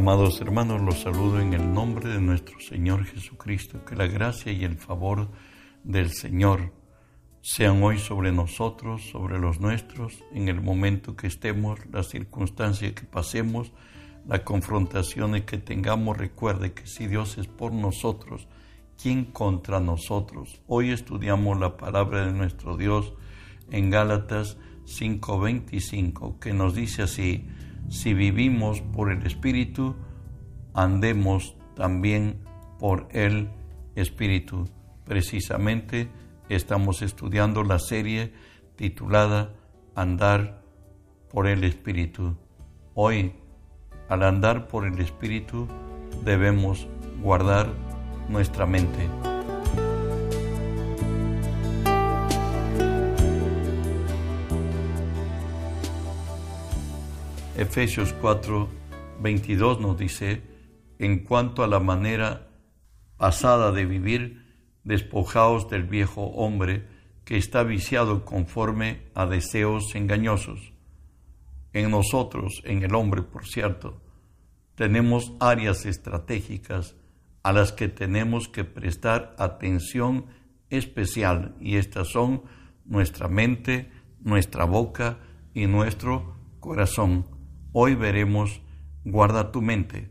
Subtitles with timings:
[0.00, 3.84] Amados hermanos, los saludo en el nombre de nuestro Señor Jesucristo.
[3.84, 5.28] Que la gracia y el favor
[5.84, 6.72] del Señor
[7.42, 13.04] sean hoy sobre nosotros, sobre los nuestros, en el momento que estemos, las circunstancias que
[13.04, 13.74] pasemos,
[14.26, 16.16] las confrontaciones que tengamos.
[16.16, 18.48] Recuerde que si Dios es por nosotros,
[18.96, 20.62] ¿quién contra nosotros?
[20.66, 23.12] Hoy estudiamos la palabra de nuestro Dios
[23.70, 24.56] en Gálatas
[24.86, 27.44] 5:25, que nos dice así,
[27.90, 29.96] si vivimos por el Espíritu,
[30.74, 32.40] andemos también
[32.78, 33.50] por el
[33.96, 34.68] Espíritu.
[35.04, 36.08] Precisamente
[36.48, 38.32] estamos estudiando la serie
[38.76, 39.52] titulada
[39.96, 40.62] Andar
[41.30, 42.36] por el Espíritu.
[42.94, 43.34] Hoy,
[44.08, 45.66] al andar por el Espíritu,
[46.24, 46.86] debemos
[47.20, 47.68] guardar
[48.28, 49.29] nuestra mente.
[57.60, 58.70] Efesios 4,
[59.20, 60.40] 22 nos dice,
[60.98, 62.48] en cuanto a la manera
[63.18, 64.46] pasada de vivir,
[64.82, 66.86] despojaos del viejo hombre
[67.26, 70.72] que está viciado conforme a deseos engañosos.
[71.74, 74.00] En nosotros, en el hombre, por cierto,
[74.74, 76.96] tenemos áreas estratégicas
[77.42, 80.24] a las que tenemos que prestar atención
[80.70, 82.42] especial y estas son
[82.86, 85.18] nuestra mente, nuestra boca
[85.52, 87.39] y nuestro corazón.
[87.72, 88.62] Hoy veremos,
[89.04, 90.10] guarda tu mente.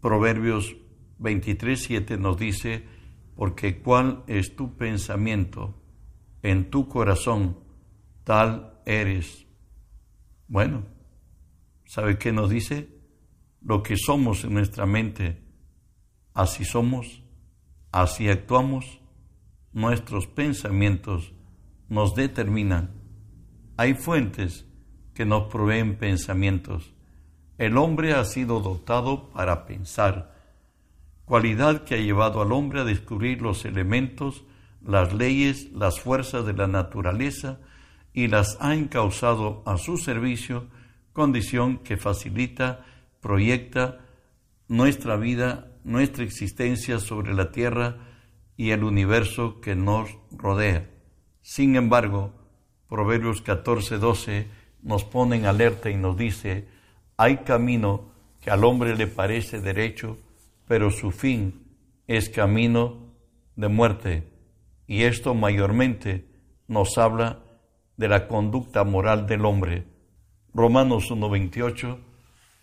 [0.00, 0.76] Proverbios
[1.18, 2.84] 23, nos dice,
[3.34, 5.82] porque cuál es tu pensamiento
[6.42, 7.58] en tu corazón,
[8.22, 9.46] tal eres.
[10.46, 10.84] Bueno,
[11.86, 12.88] ¿sabe qué nos dice?
[13.62, 15.42] Lo que somos en nuestra mente,
[16.34, 17.22] así somos,
[17.92, 19.00] así actuamos,
[19.72, 21.32] nuestros pensamientos
[21.88, 22.90] nos determinan.
[23.78, 24.65] Hay fuentes
[25.16, 26.92] que nos proveen pensamientos.
[27.56, 30.36] El hombre ha sido dotado para pensar,
[31.24, 34.44] cualidad que ha llevado al hombre a descubrir los elementos,
[34.84, 37.60] las leyes, las fuerzas de la naturaleza
[38.12, 40.66] y las ha encausado a su servicio,
[41.14, 42.84] condición que facilita,
[43.22, 44.00] proyecta
[44.68, 47.96] nuestra vida, nuestra existencia sobre la tierra
[48.58, 50.90] y el universo que nos rodea.
[51.40, 52.34] Sin embargo,
[52.88, 56.68] Proverbios 14, 12 nos pone en alerta y nos dice,
[57.16, 60.16] hay camino que al hombre le parece derecho,
[60.68, 61.66] pero su fin
[62.06, 63.12] es camino
[63.56, 64.32] de muerte.
[64.86, 66.28] Y esto mayormente
[66.68, 67.40] nos habla
[67.96, 69.88] de la conducta moral del hombre.
[70.54, 71.98] Romanos 1.28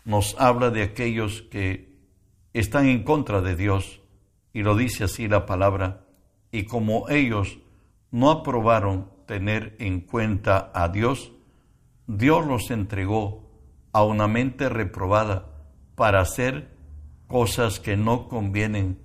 [0.06, 1.94] nos habla de aquellos que
[2.54, 4.00] están en contra de Dios,
[4.54, 6.06] y lo dice así la palabra,
[6.54, 7.58] y como ellos
[8.12, 11.34] no aprobaron tener en cuenta a Dios,
[12.18, 13.50] Dios los entregó
[13.92, 15.48] a una mente reprobada
[15.96, 16.70] para hacer
[17.28, 19.00] cosas que no convienen.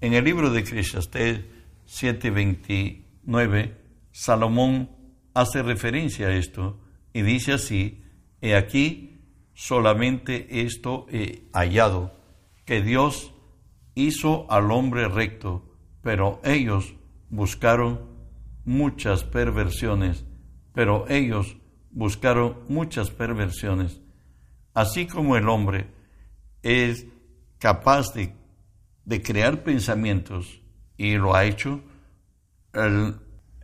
[0.00, 1.40] En el libro de Eclesiastés
[1.86, 3.74] 7:29,
[4.12, 4.90] Salomón
[5.34, 6.78] hace referencia a esto
[7.12, 8.04] y dice así,
[8.40, 9.18] he aquí
[9.54, 12.12] solamente esto he hallado,
[12.64, 13.32] que Dios
[13.96, 15.64] hizo al hombre recto,
[16.00, 16.94] pero ellos
[17.30, 18.00] buscaron
[18.64, 20.24] muchas perversiones,
[20.72, 21.56] pero ellos
[21.94, 24.00] buscaron muchas perversiones.
[24.74, 25.86] Así como el hombre
[26.62, 27.06] es
[27.58, 28.34] capaz de,
[29.22, 30.60] crear pensamientos
[30.96, 31.80] y lo ha hecho,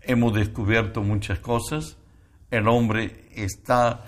[0.03, 1.97] hemos descubierto muchas cosas,
[2.51, 4.05] el hombre está,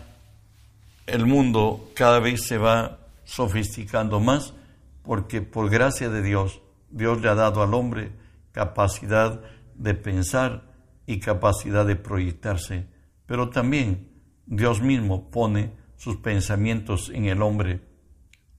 [1.06, 4.54] el mundo cada vez se va sofisticando más
[5.02, 8.12] porque por gracia de Dios, Dios le ha dado al hombre
[8.52, 9.40] capacidad
[9.74, 10.62] de pensar
[11.06, 12.86] y capacidad de proyectarse,
[13.26, 14.11] pero también
[14.46, 17.80] Dios mismo pone sus pensamientos en el hombre.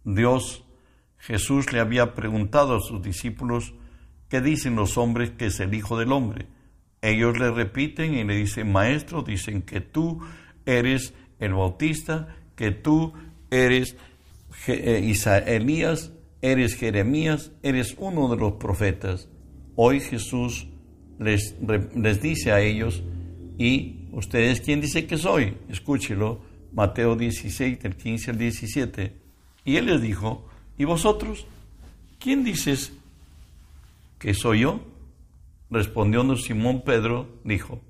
[0.04, 0.64] Dios,
[1.18, 3.74] Jesús le había preguntado a sus discípulos,
[4.30, 6.48] ¿qué dicen los hombres que es el Hijo del Hombre?
[7.02, 10.22] Ellos le repiten y le dicen, Maestro, dicen que tú
[10.66, 13.14] eres el Bautista, que tú
[13.52, 13.98] eres
[14.68, 15.14] eh,
[15.46, 19.30] Elías, eres Jeremías, eres uno de los profetas.
[19.76, 20.68] Hoy Jesús
[21.20, 21.56] les,
[21.96, 23.04] les dice a ellos,
[23.58, 25.58] y ¿Ustedes quién dice que soy?
[25.70, 26.40] Escúchelo,
[26.72, 29.16] Mateo 16, del 15 al 17.
[29.66, 31.48] Y él les dijo, ¿y vosotros?
[32.20, 32.94] ¿Quién dices
[34.20, 34.82] que soy yo?
[35.72, 37.82] Respondiendo Simón Pedro, dijo,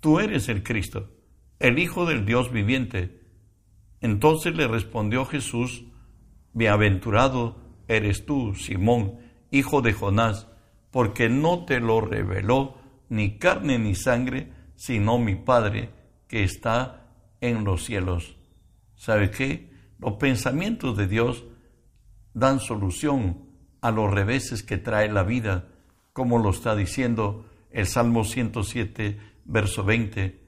[0.00, 1.10] Tú eres el Cristo,
[1.58, 3.20] el Hijo del Dios viviente.
[4.00, 5.84] Entonces le respondió Jesús,
[6.54, 9.18] Bienaventurado eres tú, Simón,
[9.50, 10.48] hijo de Jonás,
[10.90, 12.78] porque no te lo reveló
[13.10, 15.90] ni carne ni sangre, sino mi Padre
[16.28, 17.08] que está
[17.40, 18.36] en los cielos.
[18.94, 19.70] ¿Sabe qué?
[19.98, 21.44] Los pensamientos de Dios
[22.34, 23.46] dan solución
[23.80, 25.68] a los reveses que trae la vida,
[26.12, 30.40] como lo está diciendo el Salmo 107, verso 20.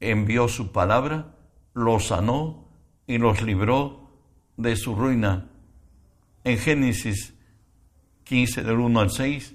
[0.00, 1.34] Envió su palabra,
[1.74, 2.68] los sanó
[3.06, 4.10] y los libró
[4.56, 5.50] de su ruina.
[6.44, 7.34] En Génesis
[8.24, 9.54] 15, del 1 al 6,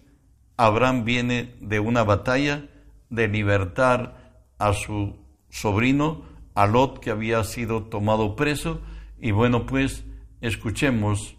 [0.57, 2.67] Abraham viene de una batalla
[3.11, 5.17] de libertar a su
[5.49, 6.23] sobrino,
[6.55, 8.81] a Lot, que había sido tomado preso,
[9.19, 10.03] y bueno, pues
[10.41, 11.35] escuchemos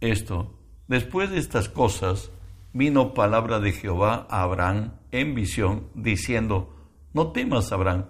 [0.00, 0.58] esto.
[0.88, 2.32] Después de estas cosas,
[2.72, 6.74] vino palabra de Jehová a Abraham en visión, diciendo,
[7.12, 8.06] No temas, Abraham,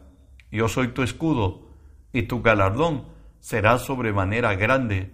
[0.50, 1.68] yo soy tu escudo,
[2.12, 3.04] y tu galardón
[3.40, 5.12] será sobremanera grande.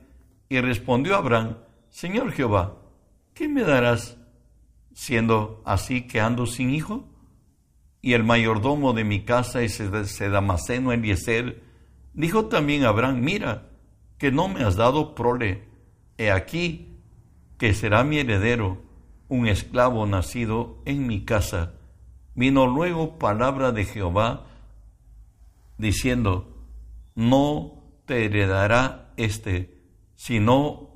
[0.49, 1.57] Y respondió Abraham,
[1.91, 2.77] Señor Jehová,
[3.35, 4.19] ¿qué me darás
[4.93, 7.09] siendo así que ando sin hijo?
[8.01, 11.63] Y el mayordomo de mi casa es Sedamaceno Eliezer,
[12.15, 13.71] dijo también Abraham, mira,
[14.19, 15.65] que no me has dado prole,
[16.17, 16.97] he aquí
[17.59, 18.83] que será mi heredero,
[19.29, 21.75] un esclavo nacido en mi casa.
[22.35, 24.47] Vino luego palabra de Jehová,
[25.77, 26.67] diciendo,
[27.15, 29.83] no te heredará este,
[30.15, 30.91] sino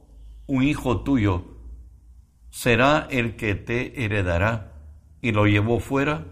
[0.47, 1.45] un hijo tuyo,
[2.51, 4.73] será el que te heredará.
[5.21, 6.27] Y lo llevó fuera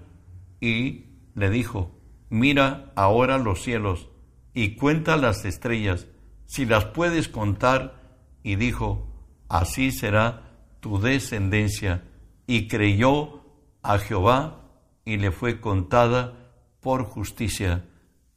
[0.60, 1.98] y le dijo,
[2.28, 4.08] mira ahora los cielos
[4.54, 6.06] y cuenta las estrellas,
[6.46, 7.98] si las puedes contar.
[8.42, 9.06] Y dijo,
[9.48, 12.04] así será tu descendencia.
[12.46, 13.44] Y creyó
[13.82, 14.70] a Jehová
[15.04, 17.84] y le fue contada por justicia.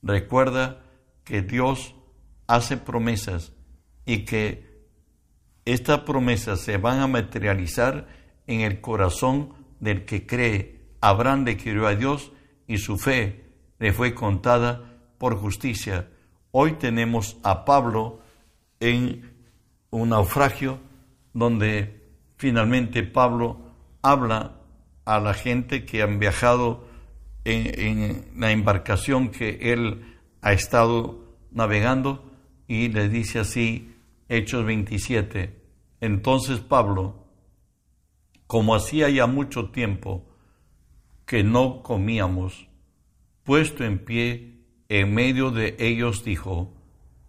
[0.01, 0.83] Recuerda
[1.23, 1.95] que Dios
[2.47, 3.53] hace promesas
[4.05, 4.87] y que
[5.65, 8.07] estas promesas se van a materializar
[8.47, 10.82] en el corazón del que cree.
[11.03, 12.31] Abraham le creyó a Dios
[12.65, 13.43] y su fe
[13.77, 16.07] le fue contada por justicia.
[16.51, 18.21] Hoy tenemos a Pablo
[18.79, 19.33] en
[19.89, 20.79] un naufragio
[21.33, 22.01] donde
[22.37, 23.57] finalmente Pablo
[24.01, 24.61] habla
[25.03, 26.87] a la gente que han viajado
[27.43, 30.05] en, la embarcación que él
[30.41, 32.31] ha estado navegando
[32.65, 33.93] y le dice así,
[34.29, 35.61] Hechos 27,
[35.99, 37.27] entonces Pablo,
[38.47, 40.29] como hacía ya mucho tiempo
[41.33, 42.67] que no comíamos,
[43.41, 46.75] puesto en pie en medio de ellos dijo,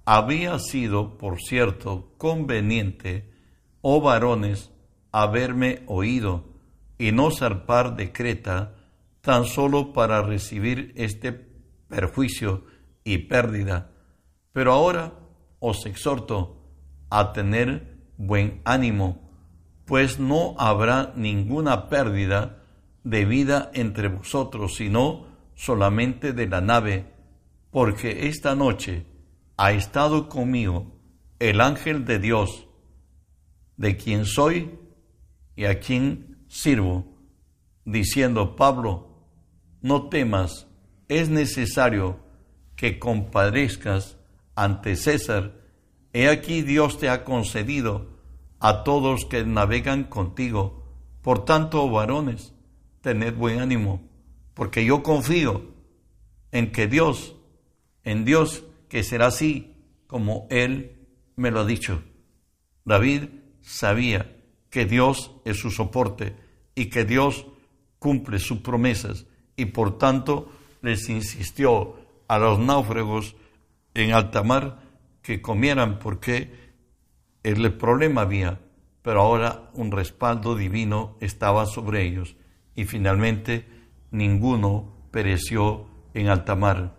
[0.05, 3.33] había sido, por cierto, conveniente,
[3.81, 4.71] oh varones,
[5.11, 6.45] haberme oído
[6.99, 8.75] y no zarpar de Creta
[9.23, 12.67] tan solo para recibir este perjuicio
[13.05, 13.91] y pérdida.
[14.53, 15.15] Pero ahora
[15.61, 16.63] os exhorto
[17.09, 19.31] a tener buen ánimo,
[19.87, 22.61] pues no habrá ninguna pérdida
[23.05, 27.07] de vida entre vosotros, sino solamente de la nave,
[27.71, 29.07] porque esta noche
[29.57, 30.99] ha estado conmigo
[31.39, 32.67] el ángel de Dios,
[33.77, 34.79] de quien soy
[35.55, 37.05] y a quien sirvo,
[37.85, 39.29] diciendo, Pablo,
[39.83, 40.67] no temas,
[41.09, 42.19] es necesario
[42.77, 44.17] que compadezcas
[44.55, 45.61] ante César.
[46.13, 48.15] He aquí Dios te ha concedido
[48.61, 50.85] a todos que navegan contigo.
[51.23, 52.54] Por tanto, varones,
[53.05, 54.01] tened buen ánimo,
[54.55, 55.63] porque yo confío
[56.53, 57.37] en que Dios,
[58.03, 60.97] en Dios que será así como Él
[61.37, 62.03] me lo ha dicho.
[62.87, 63.25] David
[63.61, 64.35] sabía
[64.71, 66.35] que Dios es su soporte
[66.75, 67.47] y que Dios
[67.99, 71.97] cumple sus promesas y por tanto les insistió
[72.27, 73.37] a los náufragos
[73.93, 74.81] en alta mar
[75.21, 76.73] que comieran porque
[77.43, 78.61] el problema había,
[79.03, 82.37] pero ahora un respaldo divino estaba sobre ellos
[82.75, 83.67] y finalmente
[84.11, 86.97] ninguno pereció en alta mar.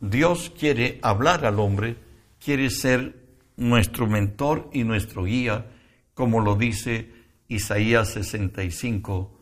[0.00, 1.96] Dios quiere hablar al hombre,
[2.38, 3.24] quiere ser
[3.56, 5.70] nuestro mentor y nuestro guía,
[6.14, 7.12] como lo dice
[7.48, 9.40] Isaías 65,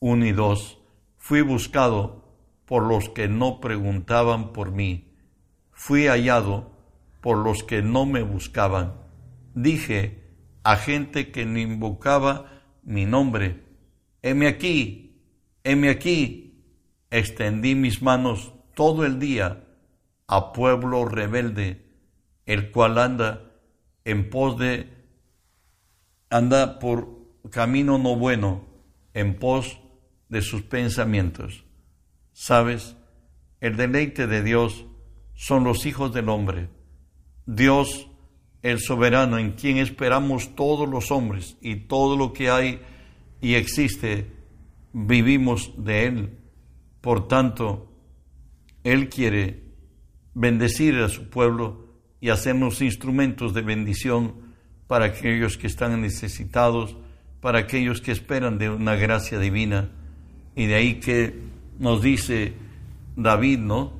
[0.00, 0.78] 1 y 2.
[1.18, 2.22] Fui buscado
[2.66, 5.12] por los que no preguntaban por mí.
[5.72, 6.72] Fui hallado
[7.20, 8.94] por los que no me buscaban.
[9.54, 10.22] Dije
[10.64, 13.62] a gente que invocaba mi nombre,
[14.22, 15.20] heme aquí,
[15.64, 16.48] heme aquí.
[17.10, 19.64] Extendí mis manos todo el día
[20.26, 21.84] a pueblo rebelde,
[22.46, 23.52] el cual anda
[24.04, 24.88] en pos de,
[26.30, 27.08] anda por
[27.50, 28.64] camino no bueno,
[29.12, 29.78] en pos
[30.30, 31.64] de sus pensamientos.
[32.32, 32.96] ¿Sabes?
[33.60, 34.86] El deleite de Dios
[35.34, 36.70] son los hijos del hombre.
[37.44, 38.08] Dios,
[38.62, 42.80] el soberano, en quien esperamos todos los hombres y todo lo que hay
[43.42, 44.28] y existe,
[44.92, 46.30] vivimos de Él.
[47.00, 47.92] Por tanto,
[48.84, 49.64] Él quiere
[50.32, 51.88] bendecir a su pueblo
[52.20, 54.54] y hacernos instrumentos de bendición
[54.86, 56.96] para aquellos que están necesitados,
[57.40, 59.90] para aquellos que esperan de una gracia divina.
[60.54, 61.34] Y de ahí que
[61.80, 62.54] nos dice
[63.16, 63.92] David, ¿no?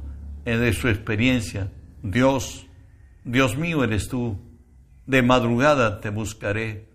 [0.44, 1.72] De su experiencia,
[2.02, 2.66] Dios,
[3.24, 4.38] Dios mío eres tú,
[5.06, 6.91] de madrugada te buscaré,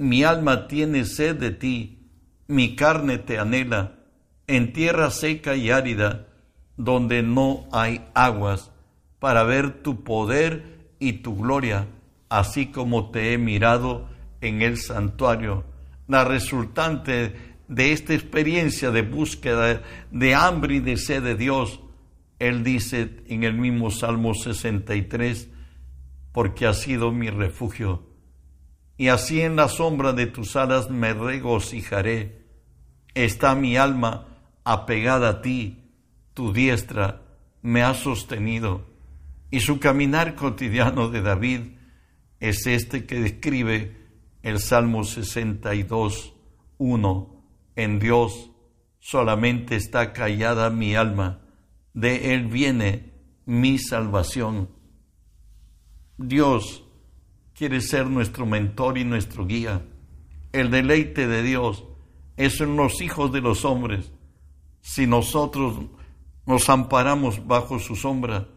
[0.00, 2.08] mi alma tiene sed de ti,
[2.46, 3.98] mi carne te anhela,
[4.46, 6.26] en tierra seca y árida,
[6.78, 8.72] donde no hay aguas,
[9.18, 11.86] para ver tu poder y tu gloria,
[12.30, 14.08] así como te he mirado
[14.40, 15.64] en el santuario.
[16.08, 17.34] La resultante
[17.68, 21.78] de esta experiencia de búsqueda, de hambre y de sed de Dios,
[22.38, 25.50] Él dice en el mismo Salmo 63,
[26.32, 28.09] porque ha sido mi refugio,
[29.00, 32.44] y así en la sombra de tus alas me regocijaré.
[33.14, 34.26] Está mi alma
[34.62, 35.90] apegada a ti,
[36.34, 37.22] tu diestra
[37.62, 38.84] me ha sostenido.
[39.50, 41.60] Y su caminar cotidiano de David
[42.40, 43.96] es este que describe
[44.42, 46.34] el Salmo 62,
[46.76, 47.44] 1.
[47.76, 48.50] En Dios
[48.98, 51.40] solamente está callada mi alma,
[51.94, 53.14] de Él viene
[53.46, 54.68] mi salvación.
[56.18, 56.84] Dios
[57.60, 59.82] quiere ser nuestro mentor y nuestro guía.
[60.50, 61.84] El deleite de Dios
[62.38, 64.12] es en los hijos de los hombres.
[64.80, 65.74] Si nosotros
[66.46, 68.48] nos amparamos bajo su sombra,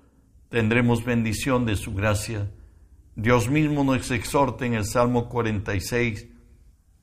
[0.47, 2.49] tendremos bendición de su gracia.
[3.17, 6.29] Dios mismo nos exhorta en el Salmo 46,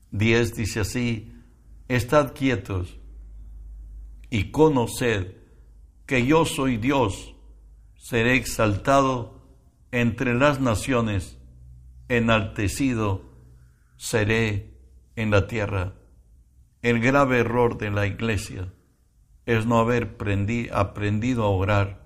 [0.09, 1.31] 10 dice así,
[1.87, 2.97] Estad quietos
[4.31, 5.35] y conoced
[6.07, 7.35] que yo soy Dios,
[7.95, 9.39] seré exaltado
[9.91, 11.37] entre las naciones,
[12.17, 13.23] enaltecido
[13.97, 14.77] seré
[15.15, 15.93] en la tierra.
[16.81, 18.73] El grave error de la iglesia
[19.45, 20.15] es no haber
[20.71, 22.01] aprendido a orar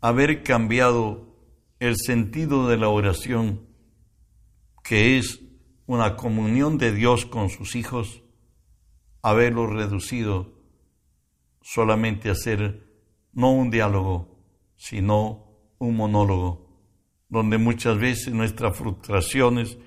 [0.00, 1.28] haber cambiado
[1.78, 3.66] el sentido de la oración,
[4.82, 5.40] que es
[5.86, 8.22] una comunión de Dios con sus hijos,
[9.22, 10.54] haberlo reducido
[11.60, 12.88] solamente a ser
[13.32, 14.38] no un diálogo,
[14.76, 15.44] sino
[15.78, 16.69] un monólogo,
[17.30, 19.78] donde muchas veces nuestras frustraciones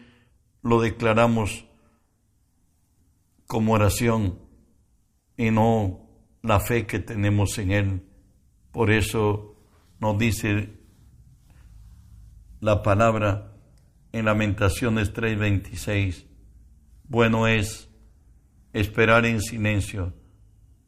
[0.61, 1.65] lo declaramos
[3.45, 4.39] como oración
[5.37, 6.09] y no
[6.41, 8.03] la fe que tenemos en Él.
[8.71, 9.55] Por eso
[9.99, 10.79] nos dice
[12.59, 13.53] la palabra
[14.13, 16.25] en Lamentaciones 3:26,
[17.03, 17.89] bueno es
[18.71, 20.13] esperar en silencio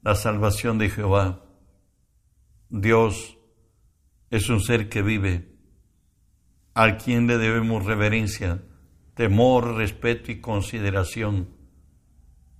[0.01, 1.43] la salvación de Jehová.
[2.69, 3.37] Dios
[4.29, 5.54] es un ser que vive,
[6.75, 8.61] al quien le debemos reverencia,
[9.15, 11.47] temor, respeto y consideración,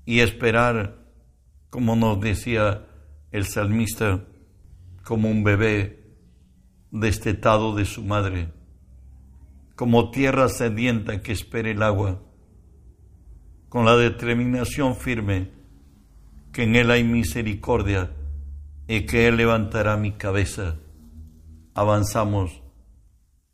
[0.06, 1.06] y esperar,
[1.70, 2.88] como nos decía
[3.32, 4.26] el salmista,
[5.04, 6.16] como un bebé
[6.92, 8.54] destetado de su madre,
[9.76, 12.22] como tierra sedienta que espera el agua,
[13.68, 15.52] con la determinación firme
[16.54, 18.12] que en Él hay misericordia
[18.88, 20.78] y que Él levantará mi cabeza.
[21.74, 22.65] Avanzamos.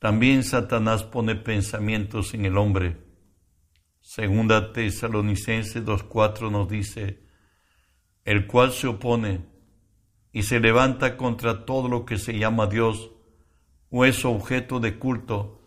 [0.01, 2.97] También Satanás pone pensamientos en el hombre.
[3.99, 7.19] Segunda Tesalonicenses 2.4 nos dice,
[8.25, 9.45] el cual se opone
[10.31, 13.11] y se levanta contra todo lo que se llama Dios
[13.91, 15.61] o es objeto de culto,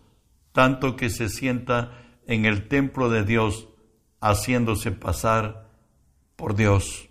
[0.51, 1.93] tanto que se sienta
[2.27, 3.69] en el templo de Dios
[4.21, 5.71] haciéndose pasar
[6.35, 7.09] por Dios.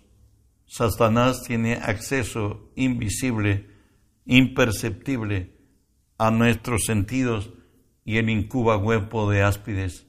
[0.66, 3.70] Satanás tiene acceso invisible,
[4.26, 5.53] imperceptible
[6.18, 7.50] a nuestros sentidos
[8.04, 10.06] y él incuba huevo de áspides.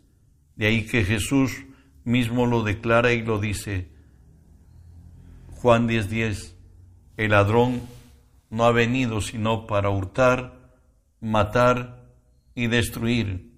[0.56, 1.64] De ahí que Jesús
[2.04, 3.90] mismo lo declara y lo dice.
[5.52, 6.56] Juan 10:10,
[7.18, 7.82] el ladrón
[8.50, 10.72] no ha venido sino para hurtar,
[11.20, 12.06] matar
[12.54, 13.52] y destruir.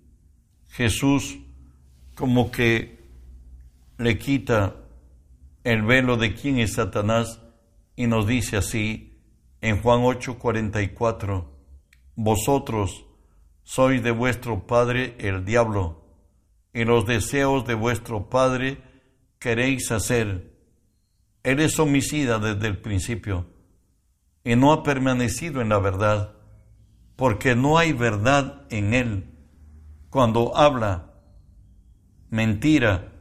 [0.69, 1.37] Jesús
[2.15, 2.97] como que
[3.97, 4.75] le quita
[5.63, 7.41] el velo de quién es Satanás
[7.95, 9.19] y nos dice así
[9.59, 11.56] en Juan 8:44,
[12.17, 13.05] vosotros
[13.63, 16.03] sois de vuestro padre el diablo,
[16.73, 18.81] y los deseos de vuestro padre
[19.39, 20.51] queréis hacer.
[21.43, 23.47] Él es homicida desde el principio
[24.43, 26.33] y no ha permanecido en la verdad
[27.15, 29.25] porque no hay verdad en él.
[30.09, 31.13] Cuando habla
[32.29, 33.13] mentira,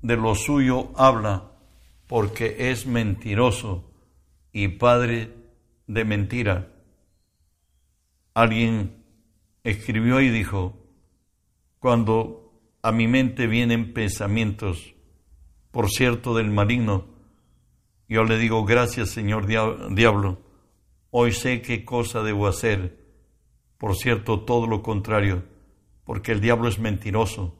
[0.00, 1.50] de lo suyo habla,
[2.06, 3.90] porque es mentiroso
[4.52, 5.34] y padre
[5.86, 6.77] de mentira.
[8.38, 9.02] Alguien
[9.64, 10.76] escribió y dijo,
[11.80, 12.52] cuando
[12.82, 14.94] a mi mente vienen pensamientos,
[15.72, 17.06] por cierto, del maligno,
[18.08, 20.38] yo le digo, gracias Señor diablo,
[21.10, 23.04] hoy sé qué cosa debo hacer.
[23.76, 25.42] Por cierto, todo lo contrario,
[26.04, 27.56] porque el diablo es mentiroso,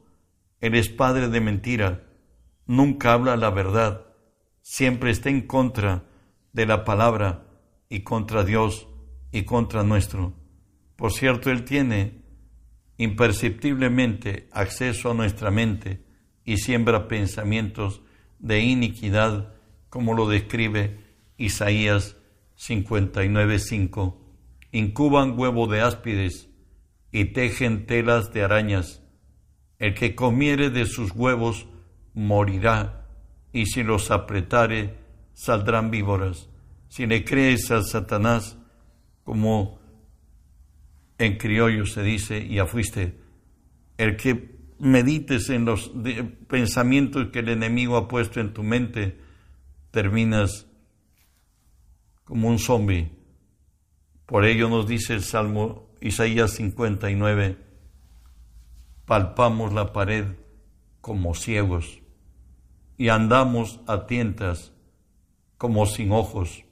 [0.60, 2.06] él es padre de mentira,
[2.66, 4.06] nunca habla la verdad,
[4.62, 6.04] siempre está en contra
[6.52, 7.48] de la palabra
[7.88, 8.86] y contra Dios
[9.32, 10.34] y contra nuestro.
[10.98, 12.24] Por cierto, Él tiene
[12.96, 16.02] imperceptiblemente acceso a nuestra mente
[16.44, 18.02] y siembra pensamientos
[18.40, 19.54] de iniquidad,
[19.90, 20.98] como lo describe
[21.36, 22.16] Isaías
[22.58, 24.16] 59.5.
[24.72, 26.48] Incuban huevo de áspides
[27.12, 29.00] y tejen telas de arañas.
[29.78, 31.68] El que comiere de sus huevos
[32.12, 33.06] morirá,
[33.52, 34.96] y si los apretare
[35.32, 36.48] saldrán víboras.
[36.88, 38.58] Si le crees a Satanás,
[39.22, 39.77] como
[41.18, 43.18] en criollo se dice, ya fuiste,
[43.96, 45.90] el que medites en los
[46.46, 49.18] pensamientos que el enemigo ha puesto en tu mente,
[49.90, 50.66] terminas
[52.24, 53.10] como un zombi.
[54.26, 57.56] Por ello nos dice el Salmo Isaías 59,
[59.04, 60.26] palpamos la pared
[61.00, 62.00] como ciegos
[62.96, 64.72] y andamos a tientas
[65.56, 66.64] como sin ojos.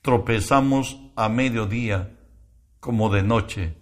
[0.00, 2.15] Tropezamos a mediodía
[2.86, 3.74] como de noche.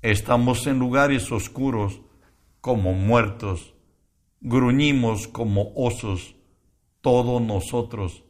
[0.00, 2.00] Estamos en lugares oscuros
[2.60, 3.74] como muertos.
[4.40, 6.36] Gruñimos como osos,
[7.00, 8.22] todos nosotros.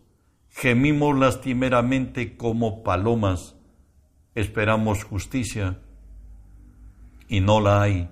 [0.48, 3.56] Gemimos lastimeramente como palomas.
[4.34, 5.82] Esperamos justicia
[7.28, 8.08] y no la hay.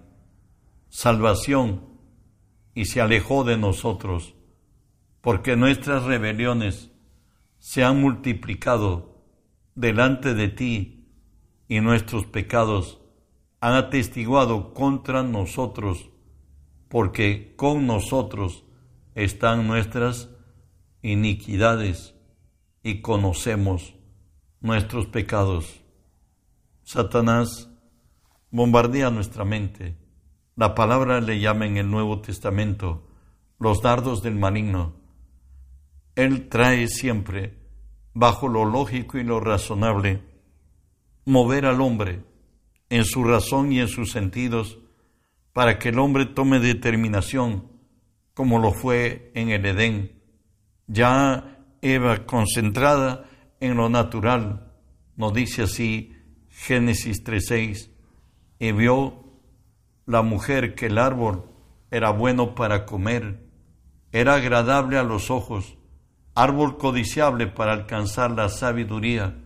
[0.90, 1.86] Salvación
[2.74, 4.34] y se alejó de nosotros,
[5.22, 6.90] porque nuestras rebeliones
[7.56, 9.24] se han multiplicado
[9.74, 11.01] delante de ti
[11.68, 13.00] y nuestros pecados
[13.60, 16.10] han atestiguado contra nosotros,
[16.88, 18.64] porque con nosotros
[19.14, 20.30] están nuestras
[21.02, 22.14] iniquidades
[22.82, 23.94] y conocemos
[24.60, 25.82] nuestros pecados.
[26.82, 27.70] Satanás
[28.50, 29.96] bombardea nuestra mente.
[30.56, 33.08] La palabra le llama en el Nuevo Testamento
[33.58, 35.02] los dardos del maligno
[36.14, 37.58] él trae siempre,
[38.12, 40.22] bajo lo lógico y lo razonable,
[41.24, 42.22] mover al hombre
[42.90, 44.78] en su razón y en sus sentidos
[45.52, 47.70] para que el hombre tome determinación
[48.34, 50.12] como lo fue en el Edén.
[50.86, 53.28] Ya Eva concentrada
[53.60, 54.72] en lo natural,
[55.16, 56.16] nos dice así
[56.48, 57.90] Génesis 3.6,
[58.58, 59.24] y vio
[60.06, 61.44] la mujer que el árbol
[61.90, 63.46] era bueno para comer,
[64.12, 65.76] era agradable a los ojos,
[66.34, 69.38] árbol codiciable para alcanzar la sabiduría,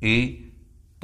[0.00, 0.53] y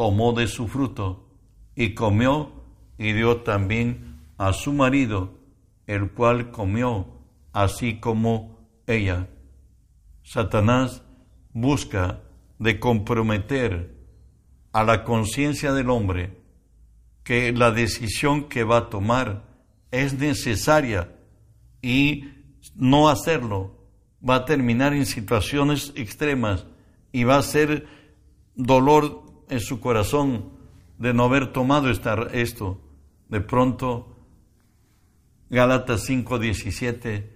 [0.00, 1.28] tomó de su fruto,
[1.76, 2.52] y comió,
[2.96, 5.34] y dio también a su marido,
[5.86, 7.06] el cual comió,
[7.52, 9.28] así como ella.
[10.22, 11.02] Satanás
[11.52, 12.22] busca
[12.58, 13.94] de comprometer
[14.72, 16.34] a la conciencia del hombre
[17.22, 19.44] que la decisión que va a tomar
[19.90, 21.14] es necesaria
[21.82, 22.24] y
[22.74, 23.76] no hacerlo
[24.26, 26.64] va a terminar en situaciones extremas
[27.12, 27.86] y va a ser
[28.54, 30.50] dolor en su corazón
[30.98, 32.80] de no haber tomado esto.
[33.28, 34.16] De pronto,
[35.50, 37.26] Gálatas 5:17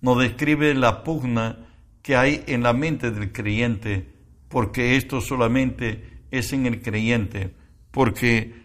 [0.00, 1.68] nos describe la pugna
[2.02, 4.12] que hay en la mente del creyente,
[4.48, 7.54] porque esto solamente es en el creyente,
[7.90, 8.62] porque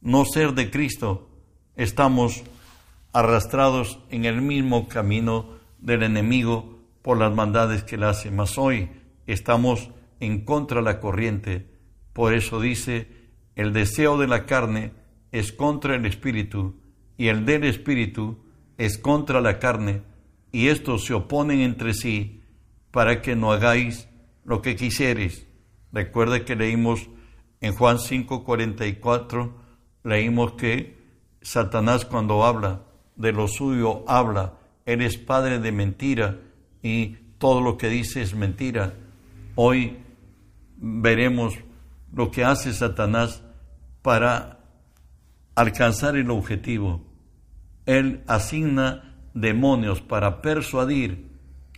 [0.00, 1.28] no ser de Cristo
[1.76, 2.42] estamos
[3.12, 8.30] arrastrados en el mismo camino del enemigo por las maldades que le hace.
[8.30, 8.90] Mas hoy
[9.26, 11.77] estamos en contra de la corriente.
[12.18, 13.06] Por eso dice,
[13.54, 14.90] el deseo de la carne
[15.30, 16.74] es contra el espíritu
[17.16, 18.38] y el del espíritu
[18.76, 20.02] es contra la carne
[20.50, 22.42] y estos se oponen entre sí
[22.90, 24.08] para que no hagáis
[24.44, 25.46] lo que quisieres.
[25.92, 27.08] Recuerda que leímos
[27.60, 29.52] en Juan 5:44,
[30.02, 30.98] leímos que
[31.40, 32.82] Satanás cuando habla
[33.14, 34.54] de lo suyo habla,
[34.86, 36.40] él es padre de mentira
[36.82, 38.94] y todo lo que dice es mentira.
[39.54, 39.98] Hoy
[40.78, 41.54] veremos
[42.12, 43.42] lo que hace Satanás
[44.02, 44.60] para
[45.54, 47.04] alcanzar el objetivo.
[47.86, 51.30] Él asigna demonios para persuadir,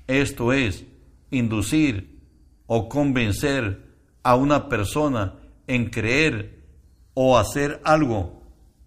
[0.07, 0.85] esto es,
[1.31, 2.21] inducir
[2.67, 3.91] o convencer
[4.23, 5.35] a una persona
[5.67, 6.65] en creer
[7.15, 8.43] o hacer algo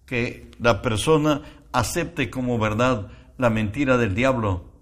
[0.06, 4.72] que la persona acepte como verdad la mentira del diablo.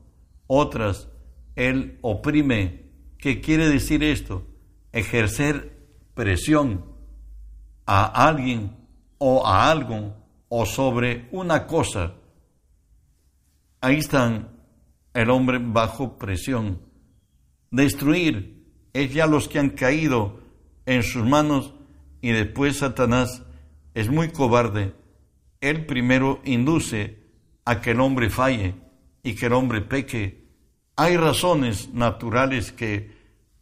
[0.47, 1.09] Otras
[1.57, 2.83] él oprime.
[3.19, 4.47] ¿Qué quiere decir esto?
[4.93, 5.82] Ejercer
[6.15, 6.85] presión
[7.87, 8.77] a alguien
[9.19, 10.15] o a algo
[10.49, 12.15] o sobre una cosa.
[13.81, 14.51] Ahí están
[15.15, 16.81] el hombre bajo presión.
[17.71, 20.41] Destruir es ya los que han caído
[20.87, 21.73] en sus manos
[22.21, 23.43] y después Satanás
[23.95, 24.95] es muy cobarde.
[25.61, 27.23] Él primero induce
[27.65, 28.75] a que el hombre falle
[29.23, 30.45] y que el hombre peque.
[30.97, 33.11] Hay razones naturales que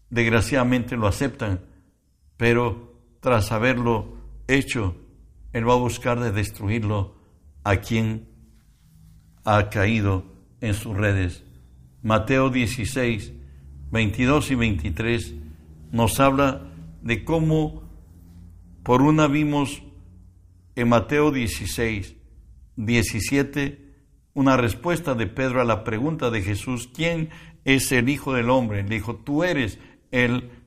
[0.09, 1.61] desgraciadamente lo aceptan,
[2.41, 4.17] pero tras haberlo
[4.49, 4.97] hecho,
[5.53, 7.15] Él va a buscar de destruirlo
[7.65, 8.31] a quien
[9.45, 10.25] ha caído
[10.63, 11.45] en sus redes.
[12.03, 13.35] Mateo 16,
[13.91, 15.35] 22 y 23
[15.93, 16.63] nos habla
[17.03, 17.83] de cómo
[18.85, 19.83] por una vimos
[20.77, 22.17] en Mateo 16,
[22.77, 23.93] 17,
[24.33, 27.29] una respuesta de Pedro a la pregunta de Jesús, ¿quién
[27.67, 28.83] es el Hijo del Hombre?
[28.83, 29.79] Le dijo, tú eres
[30.11, 30.60] el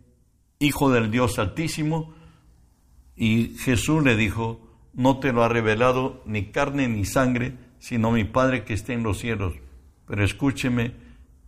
[0.63, 2.13] Hijo del Dios Altísimo.
[3.17, 4.61] Y Jesús le dijo,
[4.93, 9.03] no te lo ha revelado ni carne ni sangre, sino mi Padre que está en
[9.03, 9.55] los cielos.
[10.07, 10.95] Pero escúcheme,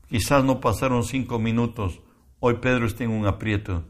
[0.09, 2.01] quizás no pasaron cinco minutos,
[2.41, 3.85] hoy Pedro está en un aprieto.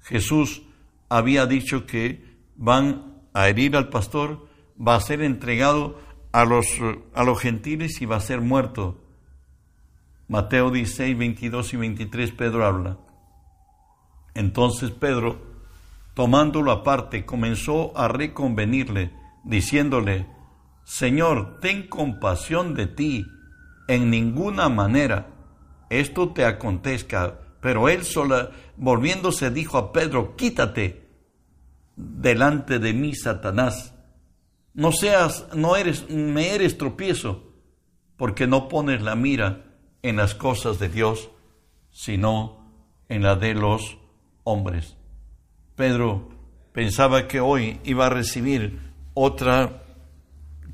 [0.00, 0.62] Jesús
[1.08, 4.46] había dicho que van a herir al pastor,
[4.80, 5.98] va a ser entregado
[6.30, 6.66] a los,
[7.14, 9.02] a los gentiles y va a ser muerto.
[10.28, 12.98] Mateo 16, 22 y 23, Pedro habla.
[14.38, 15.36] Entonces Pedro,
[16.14, 19.10] tomándolo aparte, comenzó a reconvenirle,
[19.42, 20.28] diciéndole,
[20.84, 23.26] Señor, ten compasión de ti,
[23.88, 25.26] en ninguna manera
[25.90, 27.40] esto te acontezca.
[27.60, 31.08] Pero él sola, volviéndose, dijo a Pedro, quítate
[31.96, 33.92] delante de mí, Satanás.
[34.72, 37.54] No seas, no eres, me eres tropiezo,
[38.16, 39.64] porque no pones la mira
[40.02, 41.28] en las cosas de Dios,
[41.90, 42.70] sino
[43.08, 43.98] en la de los
[44.48, 44.96] hombres.
[45.76, 46.30] Pedro
[46.72, 48.78] pensaba que hoy iba a recibir
[49.14, 49.82] otra,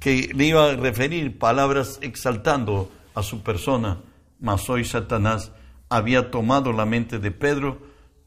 [0.01, 4.01] que le iba a referir palabras exaltando a su persona,
[4.41, 5.53] mas hoy Satanás
[5.89, 7.81] había tomado la mente de Pedro,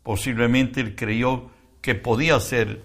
[0.04, 1.50] posiblemente él creyó
[1.82, 2.84] que podía ser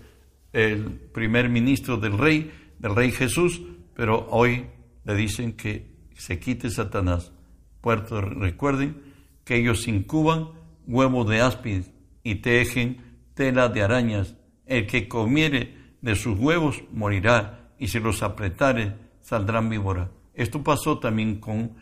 [0.53, 3.61] el primer ministro del rey, del rey Jesús,
[3.94, 4.66] pero hoy
[5.05, 7.33] le dicen que se quite Satanás.
[7.81, 9.03] Puerto, recuerden
[9.44, 10.51] que ellos incuban
[10.87, 11.83] huevo de áspid
[12.23, 14.37] y tejen tela de arañas.
[14.67, 20.11] El que comiere de sus huevos morirá, y si los apretare saldrán víbora.
[20.35, 21.77] Esto pasó también con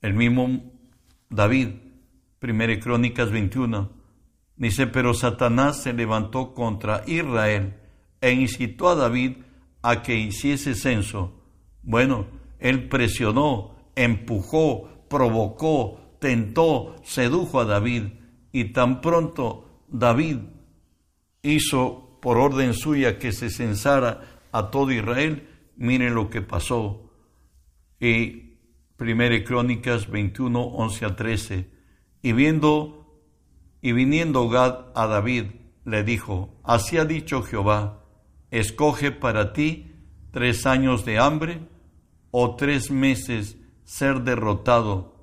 [0.00, 0.72] el mismo
[1.28, 1.68] David,
[2.42, 3.90] 1 Crónicas 21.
[4.56, 7.74] Dice, pero Satanás se levantó contra Israel
[8.20, 9.36] e incitó a David
[9.82, 11.42] a que hiciese censo.
[11.82, 12.26] Bueno,
[12.58, 18.04] él presionó, empujó, provocó, tentó, sedujo a David
[18.52, 20.38] y tan pronto David
[21.42, 27.10] hizo por orden suya que se censara a todo Israel, miren lo que pasó.
[27.98, 28.56] Y
[28.98, 31.70] 1 Crónicas 21, 11 a 13.
[32.22, 33.00] Y viendo
[33.80, 35.44] y viniendo Gad a David,
[35.84, 38.04] le dijo, así ha dicho Jehová,
[38.50, 39.94] escoge para ti
[40.30, 41.60] tres años de hambre
[42.30, 45.19] o tres meses ser derrotado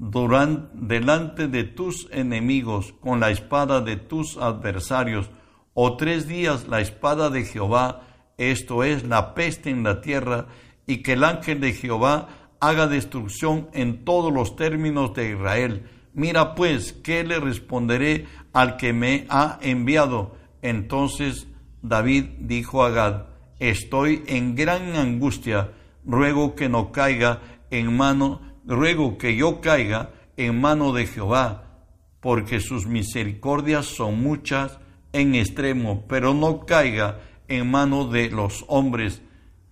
[0.00, 5.30] durante, delante de tus enemigos con la espada de tus adversarios,
[5.74, 8.00] o tres días la espada de Jehová,
[8.38, 10.46] esto es la peste en la tierra,
[10.86, 12.28] y que el ángel de Jehová
[12.60, 15.84] haga destrucción en todos los términos de Israel.
[16.14, 20.34] Mira pues, ¿qué le responderé al que me ha enviado?
[20.62, 21.46] Entonces
[21.82, 23.26] David dijo a Gad,
[23.58, 25.72] estoy en gran angustia,
[26.06, 31.84] ruego que no caiga en mano ruego que yo caiga en mano de Jehová,
[32.20, 34.78] porque sus misericordias son muchas
[35.12, 39.22] en extremo, pero no caiga en mano de los hombres.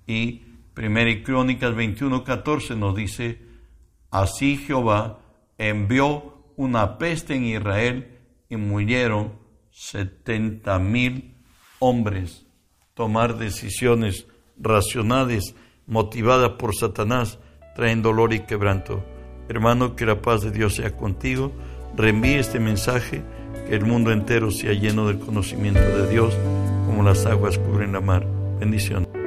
[0.07, 0.43] Y
[0.75, 3.41] Primera Crónicas 21:14 nos dice,
[4.11, 5.21] así Jehová
[5.59, 9.39] envió una peste en Israel y murieron
[9.71, 11.37] setenta mil
[11.79, 12.47] hombres.
[12.95, 15.55] Tomar decisiones racionales
[15.87, 17.39] motivadas por Satanás
[17.79, 19.05] traen dolor y quebranto.
[19.49, 21.53] Hermano, que la paz de Dios sea contigo.
[21.97, 23.23] Reenvíe este mensaje,
[23.69, 26.37] que el mundo entero sea lleno del conocimiento de Dios,
[26.87, 28.27] como las aguas cubren la mar.
[28.59, 29.18] Bendiciones.